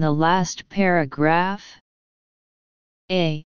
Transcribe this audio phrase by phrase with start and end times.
[0.00, 1.78] the last paragraph?
[3.10, 3.44] A.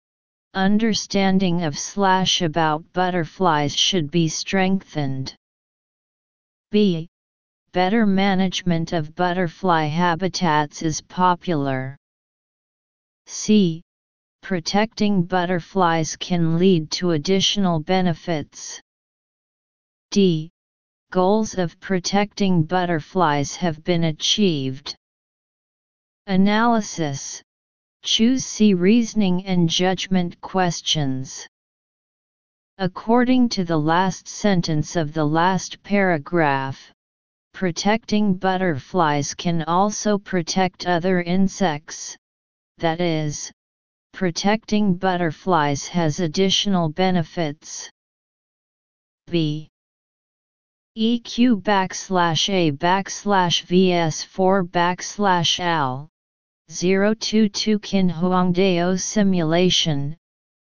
[0.54, 5.36] Understanding of slash about butterflies should be strengthened.
[6.70, 7.08] B.
[7.72, 11.98] Better management of butterfly habitats is popular.
[13.26, 13.82] C.
[14.42, 18.82] Protecting butterflies can lead to additional benefits.
[20.12, 20.52] D.
[21.10, 24.98] Goals of protecting butterflies have been achieved.
[26.26, 27.44] Analysis
[28.06, 31.46] Choose C reasoning and judgment questions.
[32.78, 36.94] According to the last sentence of the last paragraph,
[37.54, 42.16] protecting butterflies can also protect other insects,
[42.78, 43.52] that is,
[44.14, 47.90] protecting butterflies has additional benefits.
[49.28, 49.68] B.
[50.98, 56.10] EQ backslash A backslash VS4 backslash AL
[56.80, 60.18] 022 Qin Huangdao simulation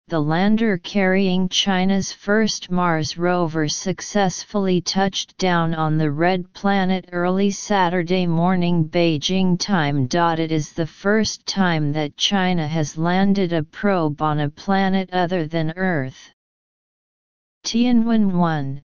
[0.08, 7.50] the lander carrying China's first Mars rover successfully touched down on the Red Planet early
[7.50, 10.06] Saturday morning Beijing time.
[10.12, 15.46] It is the first time that China has landed a probe on a planet other
[15.46, 16.30] than Earth.
[17.64, 18.82] Tianwen 1,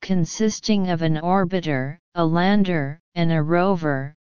[0.00, 4.14] consisting of an orbiter, a lander, and a rover,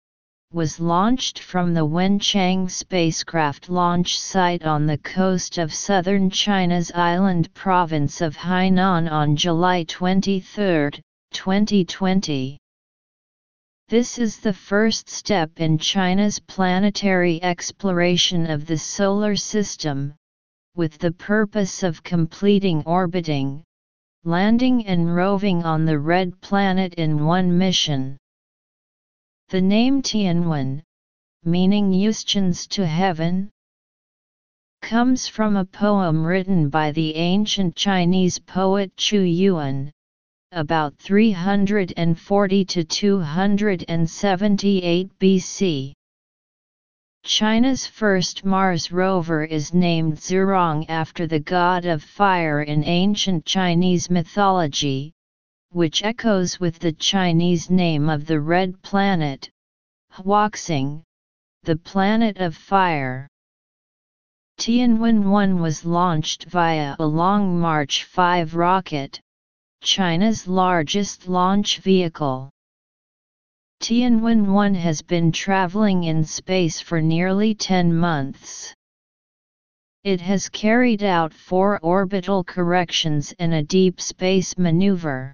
[0.52, 7.54] was launched from the Wenchang spacecraft launch site on the coast of southern China's island
[7.54, 10.90] province of Hainan on July 23,
[11.30, 12.58] 2020.
[13.88, 20.14] This is the first step in China's planetary exploration of the Solar System,
[20.74, 23.62] with the purpose of completing orbiting,
[24.24, 28.16] landing and roving on the Red Planet in one mission.
[29.50, 30.82] The name Tianwen,
[31.42, 33.50] meaning Questions to heaven,
[34.80, 39.90] comes from a poem written by the ancient Chinese poet Qu Yuan,
[40.52, 45.94] about 340 to 278 BC.
[47.24, 54.08] China's first Mars rover is named Zhurong after the god of fire in ancient Chinese
[54.10, 55.12] mythology,
[55.72, 59.48] which echoes with the Chinese name of the red planet,
[60.12, 61.02] Huoxing,
[61.62, 63.28] the planet of fire.
[64.58, 69.20] Tianwen-1 was launched via a Long March 5 rocket,
[69.80, 72.50] China's largest launch vehicle.
[73.80, 78.74] Tianwen-1 has been traveling in space for nearly 10 months.
[80.02, 85.32] It has carried out four orbital corrections and a deep space maneuver.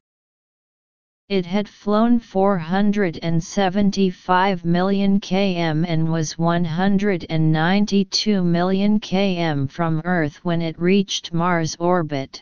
[1.28, 10.78] It had flown 475 million km and was 192 million km from Earth when it
[10.78, 12.40] reached Mars orbit.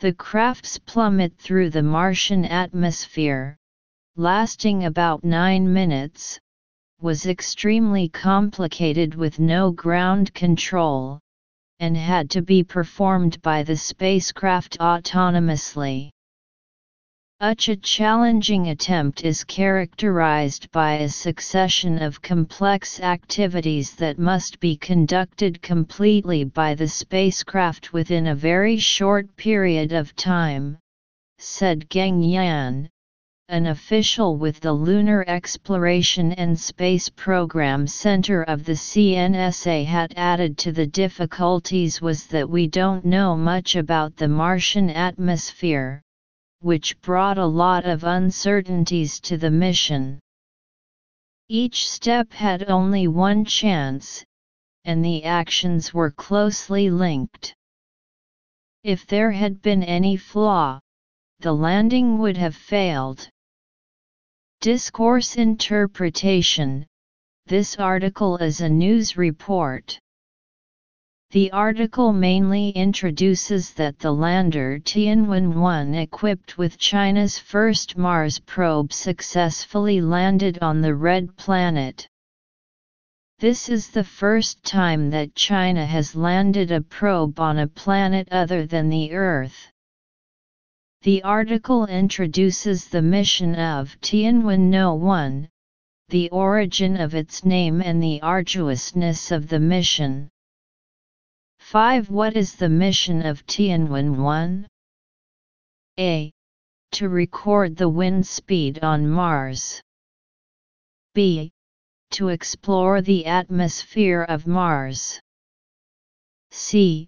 [0.00, 3.58] The craft's plummet through the Martian atmosphere,
[4.16, 6.40] lasting about 9 minutes,
[7.02, 11.20] was extremely complicated with no ground control,
[11.80, 16.12] and had to be performed by the spacecraft autonomously.
[17.42, 24.76] Such a challenging attempt is characterized by a succession of complex activities that must be
[24.76, 30.78] conducted completely by the spacecraft within a very short period of time,
[31.36, 32.88] said Geng Yan,
[33.48, 40.56] an official with the Lunar Exploration and Space Program Center of the CNSA had added
[40.58, 46.04] to the difficulties was that we don't know much about the Martian atmosphere
[46.62, 50.20] which brought a lot of uncertainties to the mission.
[51.48, 54.24] Each step had only one chance,
[54.84, 57.54] and the actions were closely linked.
[58.84, 60.80] If there had been any flaw,
[61.40, 63.28] the landing would have failed.
[64.60, 66.86] Discourse Interpretation
[67.46, 69.98] This article is a news report.
[71.32, 80.02] The article mainly introduces that the lander Tianwen-1 equipped with China's first Mars probe successfully
[80.02, 82.06] landed on the Red Planet.
[83.38, 88.66] This is the first time that China has landed a probe on a planet other
[88.66, 89.72] than the Earth.
[91.00, 95.48] The article introduces the mission of Tianwen-1,
[96.10, 100.28] the origin of its name and the arduousness of the mission.
[101.72, 102.10] 5.
[102.10, 104.66] What is the mission of Tianwen 1?
[106.00, 106.30] A.
[106.90, 109.80] To record the wind speed on Mars.
[111.14, 111.50] B.
[112.10, 115.18] To explore the atmosphere of Mars.
[116.50, 117.06] C.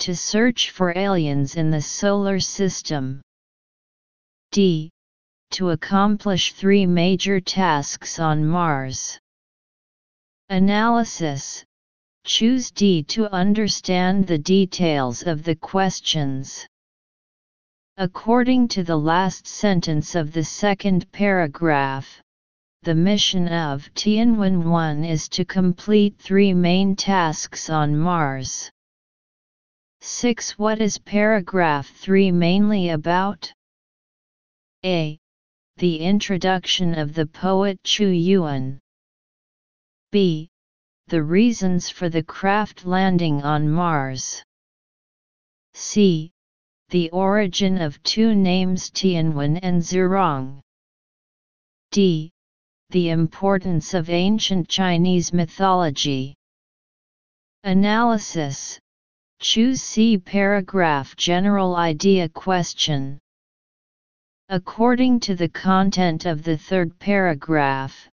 [0.00, 3.22] To search for aliens in the solar system.
[4.52, 4.90] D.
[5.52, 9.18] To accomplish three major tasks on Mars.
[10.50, 11.64] Analysis
[12.24, 16.66] Choose D to understand the details of the questions.
[17.98, 22.22] According to the last sentence of the second paragraph,
[22.82, 28.70] the mission of Tianwen-1 is to complete three main tasks on Mars.
[30.00, 30.58] 6.
[30.58, 33.52] What is paragraph 3 mainly about?
[34.84, 35.18] A.
[35.76, 38.80] The introduction of the poet Qu Yuan.
[40.10, 40.48] B.
[41.08, 44.42] The reasons for the craft landing on Mars.
[45.74, 46.30] C.
[46.88, 50.60] The origin of two names Tianwen and Zhurong.
[51.90, 52.30] D.
[52.90, 56.34] The importance of ancient Chinese mythology.
[57.64, 58.78] Analysis
[59.40, 63.18] Choose C paragraph General idea question.
[64.48, 68.08] According to the content of the third paragraph,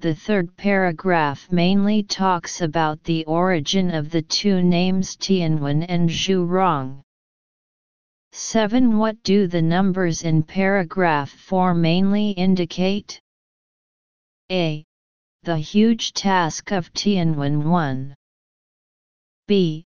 [0.00, 7.02] the third paragraph mainly talks about the origin of the two names Tianwen and Zhurong.
[8.32, 8.98] 7.
[8.98, 13.20] What do the numbers in paragraph 4 mainly indicate?
[14.50, 14.84] A.
[15.44, 18.14] The huge task of Tianwen 1.
[19.46, 19.84] B.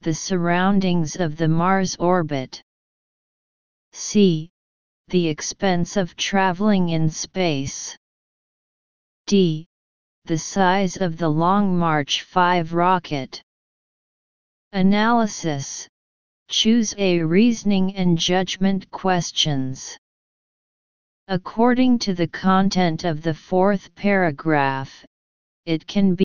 [0.00, 2.62] The surroundings of the Mars orbit.
[3.92, 4.50] C.
[5.08, 7.96] The expense of traveling in space.
[9.26, 9.66] D.
[10.24, 13.42] The size of the Long March 5 rocket.
[14.72, 15.88] Analysis
[16.48, 19.96] Choose a reasoning and judgment questions.
[21.28, 25.04] According to the content of the fourth paragraph,
[25.64, 26.20] it can be